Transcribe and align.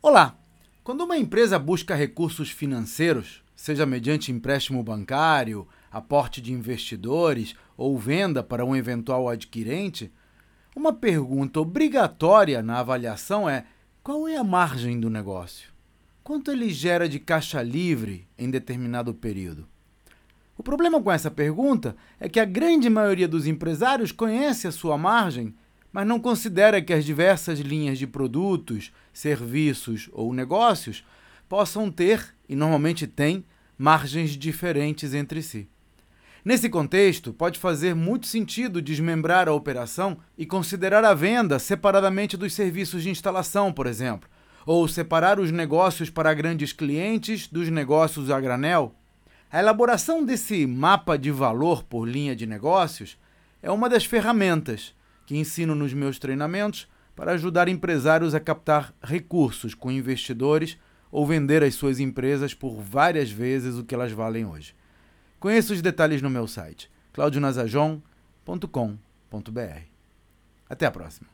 Olá! 0.00 0.38
Quando 0.84 1.02
uma 1.02 1.18
empresa 1.18 1.58
busca 1.58 1.92
recursos 1.92 2.50
financeiros, 2.50 3.42
seja 3.56 3.84
mediante 3.84 4.30
empréstimo 4.30 4.80
bancário, 4.80 5.66
aporte 5.90 6.40
de 6.40 6.52
investidores 6.52 7.56
ou 7.76 7.98
venda 7.98 8.40
para 8.40 8.64
um 8.64 8.76
eventual 8.76 9.28
adquirente, 9.28 10.12
uma 10.76 10.92
pergunta 10.92 11.58
obrigatória 11.58 12.62
na 12.62 12.78
avaliação 12.78 13.48
é: 13.48 13.66
qual 14.00 14.28
é 14.28 14.36
a 14.36 14.44
margem 14.44 15.00
do 15.00 15.10
negócio? 15.10 15.72
Quanto 16.22 16.52
ele 16.52 16.70
gera 16.70 17.08
de 17.08 17.18
caixa 17.18 17.60
livre 17.60 18.28
em 18.38 18.48
determinado 18.48 19.12
período? 19.12 19.66
O 20.56 20.62
problema 20.62 21.02
com 21.02 21.10
essa 21.10 21.28
pergunta 21.30 21.96
é 22.20 22.28
que 22.28 22.38
a 22.38 22.44
grande 22.44 22.88
maioria 22.88 23.26
dos 23.26 23.48
empresários 23.48 24.12
conhece 24.12 24.68
a 24.68 24.72
sua 24.72 24.96
margem 24.96 25.56
mas 25.98 26.06
não 26.06 26.20
considera 26.20 26.80
que 26.80 26.92
as 26.92 27.04
diversas 27.04 27.58
linhas 27.58 27.98
de 27.98 28.06
produtos, 28.06 28.92
serviços 29.12 30.08
ou 30.12 30.32
negócios 30.32 31.04
possam 31.48 31.90
ter, 31.90 32.36
e 32.48 32.54
normalmente 32.54 33.04
têm, 33.04 33.44
margens 33.76 34.30
diferentes 34.36 35.12
entre 35.12 35.42
si. 35.42 35.68
Nesse 36.44 36.68
contexto, 36.68 37.32
pode 37.32 37.58
fazer 37.58 37.96
muito 37.96 38.28
sentido 38.28 38.80
desmembrar 38.80 39.48
a 39.48 39.52
operação 39.52 40.18
e 40.38 40.46
considerar 40.46 41.04
a 41.04 41.14
venda 41.14 41.58
separadamente 41.58 42.36
dos 42.36 42.52
serviços 42.54 43.02
de 43.02 43.10
instalação, 43.10 43.72
por 43.72 43.88
exemplo, 43.88 44.30
ou 44.64 44.86
separar 44.86 45.40
os 45.40 45.50
negócios 45.50 46.08
para 46.08 46.32
grandes 46.32 46.72
clientes 46.72 47.48
dos 47.48 47.68
negócios 47.70 48.30
a 48.30 48.40
granel. 48.40 48.94
A 49.50 49.58
elaboração 49.58 50.24
desse 50.24 50.64
mapa 50.64 51.18
de 51.18 51.32
valor 51.32 51.82
por 51.82 52.08
linha 52.08 52.36
de 52.36 52.46
negócios 52.46 53.18
é 53.60 53.68
uma 53.68 53.88
das 53.88 54.04
ferramentas 54.04 54.96
que 55.28 55.36
ensino 55.36 55.74
nos 55.74 55.92
meus 55.92 56.18
treinamentos 56.18 56.88
para 57.14 57.32
ajudar 57.32 57.68
empresários 57.68 58.34
a 58.34 58.40
captar 58.40 58.94
recursos 59.02 59.74
com 59.74 59.92
investidores 59.92 60.78
ou 61.10 61.26
vender 61.26 61.62
as 61.62 61.74
suas 61.74 62.00
empresas 62.00 62.54
por 62.54 62.80
várias 62.80 63.30
vezes 63.30 63.76
o 63.76 63.84
que 63.84 63.94
elas 63.94 64.10
valem 64.10 64.46
hoje. 64.46 64.74
Conheça 65.38 65.74
os 65.74 65.82
detalhes 65.82 66.22
no 66.22 66.30
meu 66.30 66.46
site 66.46 66.90
claudionazajon.com.br. 67.12 69.82
Até 70.66 70.86
a 70.86 70.90
próxima. 70.90 71.28